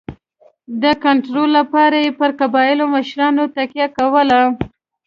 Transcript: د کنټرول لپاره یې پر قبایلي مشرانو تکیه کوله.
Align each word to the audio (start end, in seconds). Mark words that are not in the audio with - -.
د 0.83 0.85
کنټرول 1.03 1.49
لپاره 1.59 1.97
یې 2.05 2.11
پر 2.19 2.29
قبایلي 2.39 2.85
مشرانو 2.95 3.43
تکیه 3.55 3.87
کوله. 3.97 4.41